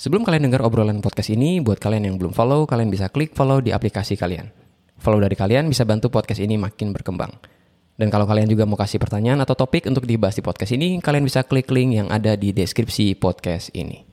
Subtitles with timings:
[0.00, 3.60] Sebelum kalian dengar obrolan podcast ini, buat kalian yang belum follow, kalian bisa klik follow
[3.60, 4.48] di aplikasi kalian.
[4.96, 7.28] Follow dari kalian bisa bantu podcast ini makin berkembang.
[8.00, 11.28] Dan kalau kalian juga mau kasih pertanyaan atau topik untuk dibahas di podcast ini, kalian
[11.28, 14.09] bisa klik link yang ada di deskripsi podcast ini.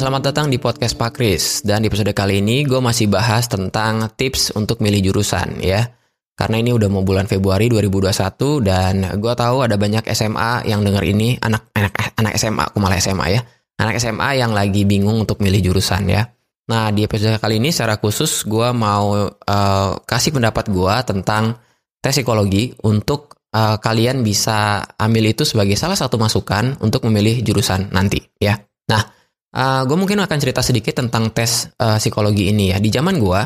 [0.00, 1.60] Selamat datang di podcast Pak Kris.
[1.60, 5.92] Dan di episode kali ini gue masih bahas tentang tips untuk milih jurusan ya.
[6.32, 11.04] Karena ini udah mau bulan Februari 2021 dan gue tahu ada banyak SMA yang denger
[11.04, 13.40] ini anak anak anak SMA, aku malah SMA ya.
[13.76, 16.24] Anak SMA yang lagi bingung untuk milih jurusan ya.
[16.72, 21.60] Nah di episode kali ini secara khusus gue mau uh, kasih pendapat gue tentang
[22.00, 27.92] tes psikologi untuk uh, kalian bisa ambil itu sebagai salah satu masukan untuk memilih jurusan
[27.92, 28.56] nanti ya.
[28.88, 29.19] Nah
[29.50, 32.78] Uh, gue mungkin akan cerita sedikit tentang tes uh, psikologi ini ya.
[32.78, 33.40] Di zaman gue,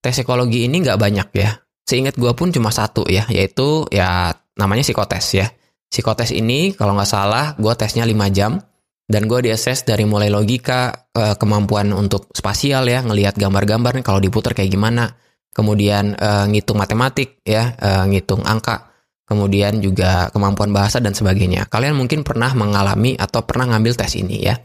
[0.00, 1.52] tes psikologi ini nggak banyak ya.
[1.84, 5.46] Seingat gue pun cuma satu ya, yaitu ya namanya psikotes ya.
[5.92, 8.56] Psikotes ini kalau nggak salah gue tesnya 5 jam
[9.04, 14.24] dan gue diakses dari mulai logika, uh, kemampuan untuk spasial ya, ngelihat gambar-gambar nih kalau
[14.24, 15.12] diputar kayak gimana,
[15.52, 18.88] kemudian uh, ngitung matematik ya, uh, ngitung angka,
[19.28, 21.68] kemudian juga kemampuan bahasa dan sebagainya.
[21.68, 24.56] Kalian mungkin pernah mengalami atau pernah ngambil tes ini ya.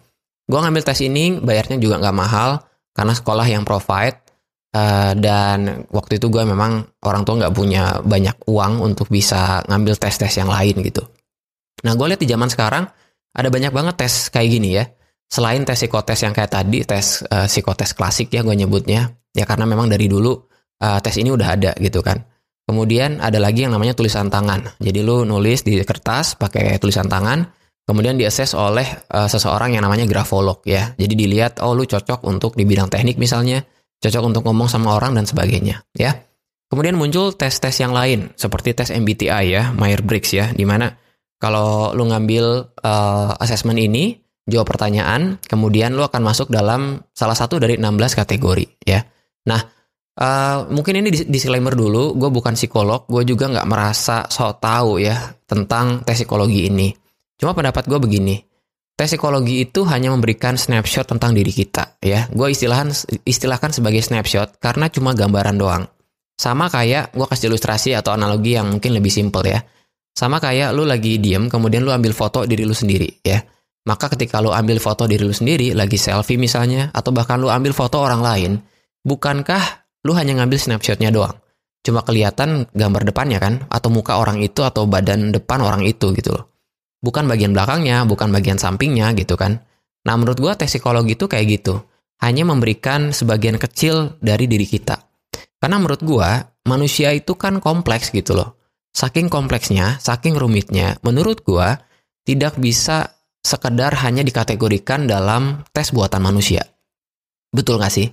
[0.47, 2.63] Gue ngambil tes ini, bayarnya juga nggak mahal,
[2.95, 4.15] karena sekolah yang provide,
[4.71, 9.99] uh, dan waktu itu gue memang orang tua nggak punya banyak uang untuk bisa ngambil
[9.99, 11.03] tes-tes yang lain gitu.
[11.83, 12.87] Nah, gue lihat di zaman sekarang,
[13.35, 14.87] ada banyak banget tes kayak gini ya.
[15.27, 19.67] Selain tes psikotes yang kayak tadi, tes uh, psikotes klasik ya gue nyebutnya, ya karena
[19.67, 20.31] memang dari dulu
[20.79, 22.23] uh, tes ini udah ada gitu kan.
[22.67, 24.79] Kemudian ada lagi yang namanya tulisan tangan.
[24.79, 27.43] Jadi lu nulis di kertas pakai tulisan tangan,
[27.87, 28.85] kemudian diakses oleh
[29.15, 30.91] uh, seseorang yang namanya grafolog ya.
[30.99, 33.63] Jadi dilihat oh lu cocok untuk di bidang teknik misalnya,
[34.03, 36.13] cocok untuk ngomong sama orang dan sebagainya ya.
[36.67, 40.91] Kemudian muncul tes-tes yang lain seperti tes MBTI ya, Myers-Briggs ya, di mana
[41.39, 47.55] kalau lu ngambil uh, assessment ini, jawab pertanyaan, kemudian lu akan masuk dalam salah satu
[47.55, 48.99] dari 16 kategori ya.
[49.47, 49.61] Nah,
[50.19, 55.15] uh, mungkin ini disclaimer dulu, gue bukan psikolog, gue juga nggak merasa so tahu ya
[55.47, 56.89] tentang tes psikologi ini.
[57.37, 58.41] Cuma pendapat gue begini,
[58.97, 62.25] tes psikologi itu hanya memberikan snapshot tentang diri kita ya.
[62.33, 62.89] Gue istilahkan
[63.29, 65.85] istilahkan sebagai snapshot karena cuma gambaran doang.
[66.33, 69.61] Sama kayak gue kasih ilustrasi atau analogi yang mungkin lebih simpel ya.
[70.17, 73.37] Sama kayak lu lagi diem kemudian lu ambil foto diri lu sendiri ya.
[73.85, 77.71] Maka ketika lu ambil foto diri lu sendiri, lagi selfie misalnya, atau bahkan lu ambil
[77.71, 78.51] foto orang lain,
[79.07, 81.39] bukankah lu hanya ngambil snapshotnya doang?
[81.87, 86.35] Cuma kelihatan gambar depannya kan, atau muka orang itu, atau badan depan orang itu gitu
[86.35, 86.56] loh
[87.01, 89.61] bukan bagian belakangnya, bukan bagian sampingnya gitu kan.
[90.07, 91.83] Nah menurut gue tes psikologi itu kayak gitu.
[92.17, 94.97] Hanya memberikan sebagian kecil dari diri kita.
[95.57, 96.29] Karena menurut gue,
[96.65, 98.57] manusia itu kan kompleks gitu loh.
[98.93, 101.77] Saking kompleksnya, saking rumitnya, menurut gue
[102.25, 103.13] tidak bisa
[103.45, 106.65] sekedar hanya dikategorikan dalam tes buatan manusia.
[107.53, 108.09] Betul gak sih?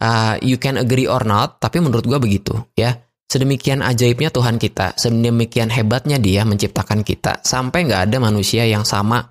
[0.00, 2.96] Uh, you can agree or not, tapi menurut gue begitu ya.
[3.30, 9.22] Sedemikian ajaibnya Tuhan kita, sedemikian hebatnya Dia menciptakan kita, sampai nggak ada manusia yang sama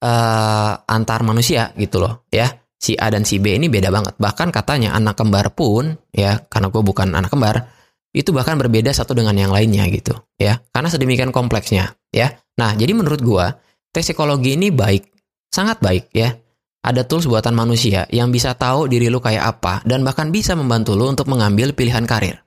[0.00, 2.48] uh, antar manusia gitu loh, ya.
[2.80, 4.16] Si A dan si B ini beda banget.
[4.16, 7.68] Bahkan katanya anak kembar pun, ya, karena gue bukan anak kembar,
[8.16, 10.64] itu bahkan berbeda satu dengan yang lainnya gitu, ya.
[10.72, 12.32] Karena sedemikian kompleksnya, ya.
[12.56, 13.44] Nah, jadi menurut gue,
[13.92, 15.04] tes psikologi ini baik,
[15.52, 16.32] sangat baik, ya.
[16.80, 20.98] Ada tools buatan manusia yang bisa tahu diri lu kayak apa dan bahkan bisa membantu
[20.98, 22.42] lu untuk mengambil pilihan karir.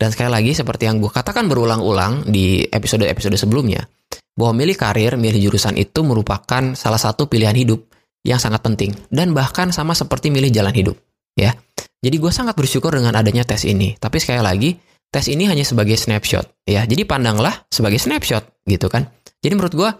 [0.00, 3.84] Dan sekali lagi seperti yang gue katakan berulang-ulang di episode-episode sebelumnya,
[4.32, 7.84] bahwa milih karir, milih jurusan itu merupakan salah satu pilihan hidup
[8.24, 10.96] yang sangat penting dan bahkan sama seperti milih jalan hidup,
[11.36, 11.52] ya.
[12.00, 13.92] Jadi gue sangat bersyukur dengan adanya tes ini.
[14.00, 14.72] Tapi sekali lagi,
[15.12, 16.88] tes ini hanya sebagai snapshot, ya.
[16.88, 19.04] Jadi pandanglah sebagai snapshot, gitu kan.
[19.44, 19.90] Jadi menurut gue,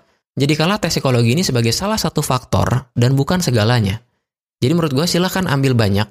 [0.41, 4.01] jadikanlah tes psikologi ini sebagai salah satu faktor dan bukan segalanya.
[4.65, 6.09] Jadi menurut gue silahkan ambil banyak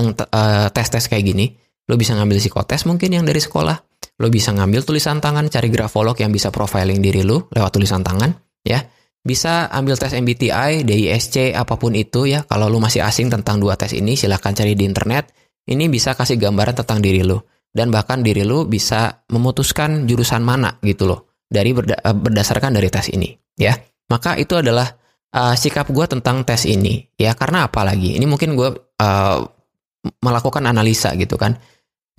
[0.00, 1.52] eh, tes-tes kayak gini,
[1.88, 3.76] Lo bisa ngambil psikotes mungkin yang dari sekolah.
[4.20, 8.34] Lo bisa ngambil tulisan tangan, cari grafolog yang bisa profiling diri lo lewat tulisan tangan,
[8.66, 8.84] ya.
[9.24, 12.44] Bisa ambil tes MBTI, DISC, apa pun itu ya.
[12.44, 15.32] Kalau lo masih asing tentang dua tes ini, silahkan cari di internet.
[15.68, 17.68] Ini bisa kasih gambaran tentang diri lo.
[17.68, 21.40] Dan bahkan diri lo bisa memutuskan jurusan mana gitu loh.
[21.48, 23.76] Dari berda eh, berdasarkan dari tes ini, ya.
[24.08, 24.88] Maka itu adalah
[25.36, 27.36] uh, sikap gue tentang tes ini, ya.
[27.36, 28.16] Karena apa lagi?
[28.16, 29.38] Ini mungkin gue uh,
[30.24, 31.58] melakukan analisa gitu kan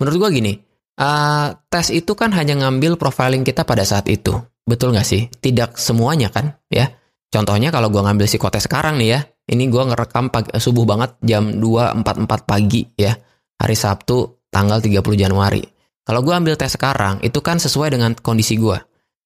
[0.00, 0.52] Menurut gue gini,
[0.98, 4.32] uh, tes itu kan hanya ngambil profiling kita pada saat itu.
[4.64, 5.28] Betul nggak sih?
[5.28, 6.88] Tidak semuanya kan, ya.
[7.30, 9.20] Contohnya kalau gue ngambil psikotes sekarang nih ya,
[9.52, 13.14] ini gue ngerekam pagi, subuh banget jam 2.44 pagi ya.
[13.60, 15.60] hari Sabtu tanggal 30 Januari.
[16.00, 18.74] Kalau gue ambil tes sekarang, itu kan sesuai dengan kondisi gue.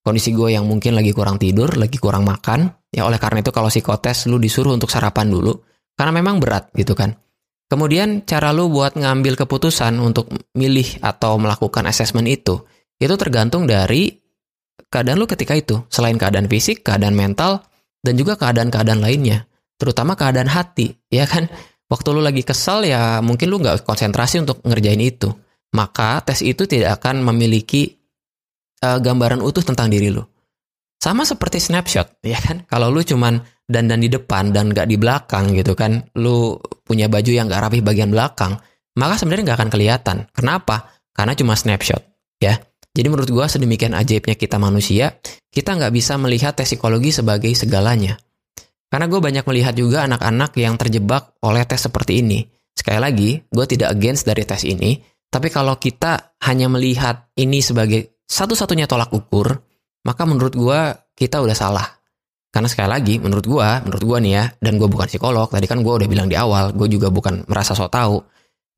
[0.05, 2.69] Kondisi gue yang mungkin lagi kurang tidur, lagi kurang makan.
[2.93, 5.55] Ya oleh karena itu kalau psikotes lu disuruh untuk sarapan dulu.
[5.97, 7.15] Karena memang berat gitu kan.
[7.75, 12.63] Kemudian cara lu buat ngambil keputusan untuk milih atau melakukan assessment itu,
[13.03, 14.15] itu tergantung dari
[14.87, 15.83] keadaan lu ketika itu.
[15.91, 17.67] Selain keadaan fisik, keadaan mental,
[17.99, 19.51] dan juga keadaan-keadaan lainnya.
[19.75, 21.51] Terutama keadaan hati, ya kan?
[21.91, 25.35] Waktu lu lagi kesal ya mungkin lu nggak konsentrasi untuk ngerjain itu.
[25.75, 27.91] Maka tes itu tidak akan memiliki
[28.87, 30.23] uh, gambaran utuh tentang diri lu.
[31.05, 32.65] Sama seperti snapshot, ya kan?
[32.65, 33.37] Kalau lu cuman
[33.69, 37.85] dandan di depan dan gak di belakang gitu kan, lu punya baju yang gak rapi
[37.85, 38.57] bagian belakang,
[38.97, 40.17] maka sebenarnya gak akan kelihatan.
[40.33, 40.97] Kenapa?
[41.13, 42.01] Karena cuma snapshot,
[42.41, 42.57] ya.
[42.97, 45.21] Jadi menurut gua sedemikian ajaibnya kita manusia,
[45.53, 48.17] kita nggak bisa melihat tes psikologi sebagai segalanya.
[48.87, 52.47] Karena gue banyak melihat juga anak-anak yang terjebak oleh tes seperti ini.
[52.71, 58.23] Sekali lagi, gue tidak against dari tes ini, tapi kalau kita hanya melihat ini sebagai
[58.31, 59.74] satu-satunya tolak ukur,
[60.05, 60.81] maka menurut gue
[61.17, 61.87] kita udah salah.
[62.55, 65.83] Karena sekali lagi, menurut gue, menurut gue nih ya, dan gue bukan psikolog, tadi kan
[65.83, 68.23] gue udah bilang di awal, gue juga bukan merasa so tau.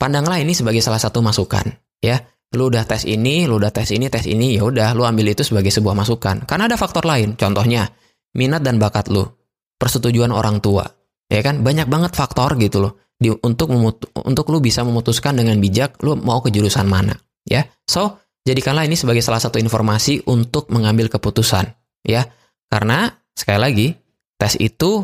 [0.00, 1.69] Pandanglah ini sebagai salah satu masukan,
[2.00, 2.17] ya.
[2.56, 5.44] Lu udah tes ini, lu udah tes ini, tes ini, ya udah, lu ambil itu
[5.44, 6.49] sebagai sebuah masukan.
[6.49, 7.84] Karena ada faktor lain, contohnya
[8.32, 9.29] minat dan bakat lu,
[9.76, 10.88] persetujuan orang tua,
[11.29, 11.61] ya kan?
[11.61, 12.96] Banyak banget faktor gitu loh.
[13.17, 13.72] Di, untuk
[14.12, 17.17] untuk lu bisa memutuskan dengan bijak lu mau ke jurusan mana
[17.49, 21.66] ya so Jadikanlah ini sebagai salah satu informasi untuk mengambil keputusan,
[22.06, 22.22] ya.
[22.70, 23.87] Karena sekali lagi
[24.38, 25.02] tes itu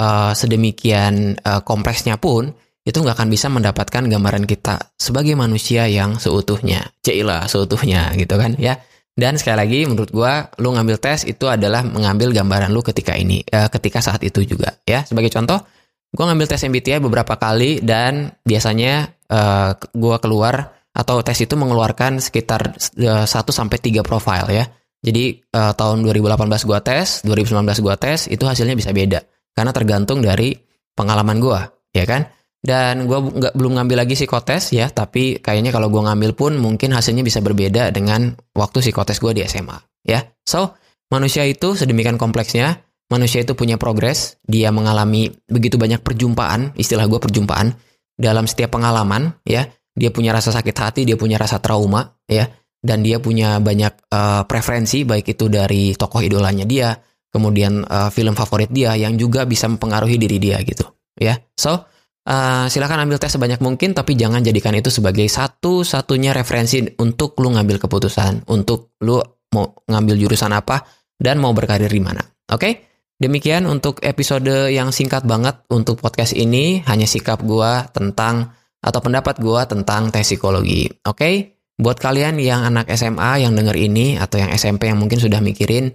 [0.00, 2.48] uh, sedemikian uh, kompleksnya pun
[2.88, 8.56] itu nggak akan bisa mendapatkan gambaran kita sebagai manusia yang seutuhnya, cila seutuhnya gitu kan,
[8.56, 8.80] ya.
[9.12, 13.44] Dan sekali lagi menurut gua lu ngambil tes itu adalah mengambil gambaran lu ketika ini,
[13.52, 15.04] uh, ketika saat itu juga, ya.
[15.04, 15.60] Sebagai contoh,
[16.08, 22.18] gua ngambil tes MBTI beberapa kali dan biasanya uh, gua keluar atau tes itu mengeluarkan
[22.18, 24.66] sekitar uh, eh, 1 sampai 3 profil ya.
[24.98, 29.22] Jadi uh, tahun 2018 gua tes, 2019 gua tes, itu hasilnya bisa beda
[29.54, 30.58] karena tergantung dari
[30.98, 32.26] pengalaman gua, ya kan?
[32.58, 36.90] Dan gua nggak belum ngambil lagi psikotes ya, tapi kayaknya kalau gua ngambil pun mungkin
[36.90, 40.26] hasilnya bisa berbeda dengan waktu psikotes gua di SMA, ya.
[40.42, 40.74] So,
[41.14, 47.22] manusia itu sedemikian kompleksnya, manusia itu punya progres, dia mengalami begitu banyak perjumpaan, istilah gua
[47.22, 47.70] perjumpaan
[48.18, 52.46] dalam setiap pengalaman, ya dia punya rasa sakit hati, dia punya rasa trauma, ya,
[52.78, 56.94] dan dia punya banyak uh, preferensi, baik itu dari tokoh idolanya dia,
[57.28, 60.86] kemudian uh, film favorit dia yang juga bisa mempengaruhi diri dia gitu,
[61.18, 61.34] ya.
[61.58, 67.34] So, uh, silakan ambil tes sebanyak mungkin, tapi jangan jadikan itu sebagai satu-satunya referensi untuk
[67.42, 69.18] lu ngambil keputusan, untuk lu
[69.50, 70.86] mau ngambil jurusan apa
[71.18, 72.22] dan mau berkarir di mana.
[72.22, 72.62] Oke?
[72.62, 72.72] Okay?
[73.18, 79.42] Demikian untuk episode yang singkat banget untuk podcast ini, hanya sikap gua tentang atau pendapat
[79.42, 80.86] gue tentang tes psikologi.
[80.86, 81.34] Oke, okay?
[81.78, 85.94] buat kalian yang anak SMA yang denger ini atau yang SMP yang mungkin sudah mikirin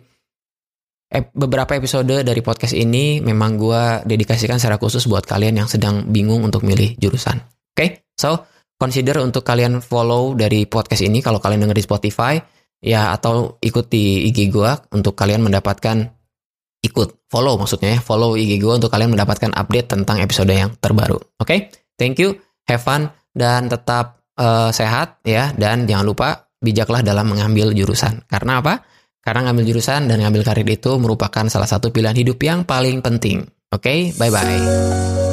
[1.36, 6.42] beberapa episode dari podcast ini memang gue dedikasikan secara khusus buat kalian yang sedang bingung
[6.42, 7.38] untuk milih jurusan.
[7.38, 7.90] Oke, okay?
[8.18, 8.50] so
[8.82, 12.34] consider untuk kalian follow dari podcast ini kalau kalian denger di Spotify
[12.82, 16.04] ya atau ikuti IG gue untuk kalian mendapatkan
[16.84, 21.16] ikut follow maksudnya ya follow IG gue untuk kalian mendapatkan update tentang episode yang terbaru.
[21.16, 21.60] Oke, okay?
[21.96, 22.34] thank you
[22.70, 25.52] have fun, dan tetap uh, sehat ya.
[25.56, 26.30] Dan jangan lupa
[26.64, 28.24] bijaklah dalam mengambil jurusan.
[28.28, 28.84] Karena apa?
[29.24, 33.48] Karena ngambil jurusan dan ngambil karir itu merupakan salah satu pilihan hidup yang paling penting.
[33.72, 34.20] Oke, okay?
[34.20, 35.33] bye-bye.